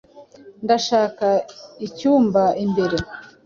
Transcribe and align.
Ndashaka 0.63 1.27
icyumba 1.87 2.43
imbere. 2.63 2.97